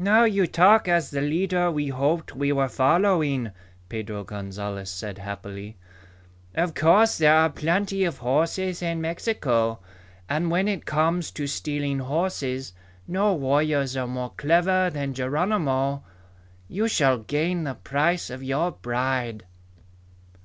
"Now 0.00 0.24
you 0.24 0.48
talk 0.48 0.88
as 0.88 1.12
the 1.12 1.20
leader 1.20 1.70
we 1.70 1.86
hoped 1.86 2.34
we 2.34 2.50
were 2.50 2.68
following," 2.68 3.52
Pedro 3.88 4.24
Gonzalez 4.24 4.90
said 4.90 5.18
happily. 5.18 5.76
"Of 6.56 6.74
course 6.74 7.16
there 7.18 7.36
are 7.36 7.48
plenty 7.48 8.02
of 8.02 8.18
horses 8.18 8.82
in 8.82 9.00
Mexico. 9.00 9.78
And 10.28 10.50
when 10.50 10.66
it 10.66 10.84
comes 10.84 11.30
to 11.30 11.46
stealing 11.46 12.00
horses, 12.00 12.72
no 13.06 13.34
warriors 13.34 13.96
are 13.96 14.08
more 14.08 14.30
clever 14.36 14.90
than 14.90 15.14
Geronimo. 15.14 16.02
You 16.66 16.88
shall 16.88 17.18
gain 17.20 17.62
the 17.62 17.74
price 17.76 18.30
of 18.30 18.42
your 18.42 18.72
bride." 18.72 19.44